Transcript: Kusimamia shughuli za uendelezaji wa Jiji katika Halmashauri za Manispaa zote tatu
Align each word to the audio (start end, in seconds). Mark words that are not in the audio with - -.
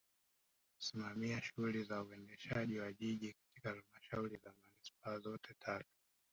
Kusimamia 0.77 1.41
shughuli 1.41 1.83
za 1.83 2.03
uendelezaji 2.03 2.79
wa 2.79 2.93
Jiji 2.93 3.33
katika 3.35 3.69
Halmashauri 3.69 4.37
za 4.37 4.51
Manispaa 4.53 5.19
zote 5.19 5.53
tatu 5.59 5.93